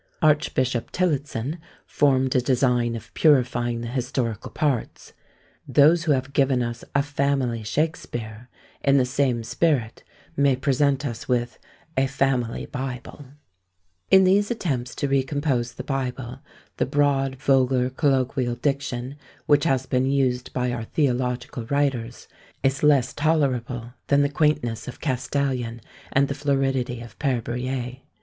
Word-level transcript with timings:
Archbishop 0.23 0.89
Tillotson 0.91 1.59
formed 1.85 2.35
a 2.35 2.41
design 2.41 2.95
of 2.95 3.13
purifying 3.13 3.81
the 3.81 3.87
historical 3.87 4.49
parts. 4.49 5.13
Those 5.67 6.05
who 6.05 6.11
have 6.11 6.33
given 6.33 6.63
us 6.63 6.83
a 6.95 7.03
Family 7.03 7.61
Shakspeare, 7.61 8.49
in 8.83 8.97
the 8.97 9.05
same 9.05 9.43
spirit 9.43 10.03
may 10.35 10.55
present 10.55 11.05
us 11.05 11.27
with 11.27 11.59
a 11.95 12.07
Family 12.07 12.65
Bible. 12.65 13.25
In 14.09 14.23
these 14.23 14.49
attempts 14.49 14.95
to 14.95 15.07
recompose 15.07 15.73
the 15.73 15.83
Bible, 15.83 16.39
the 16.77 16.87
broad 16.87 17.35
vulgar 17.35 17.91
colloquial 17.91 18.55
diction, 18.55 19.17
which 19.45 19.65
has 19.65 19.85
been 19.85 20.07
used 20.07 20.51
by 20.51 20.71
our 20.71 20.85
theological 20.85 21.65
writers, 21.67 22.27
is 22.63 22.81
less 22.81 23.13
tolerable 23.13 23.93
than 24.07 24.23
the 24.23 24.29
quaintness 24.29 24.87
of 24.87 24.99
Castalion 24.99 25.79
and 26.11 26.27
the 26.27 26.33
floridity 26.33 27.01
of 27.05 27.19
PÃẀre 27.19 27.43
Berruyer. 27.43 27.97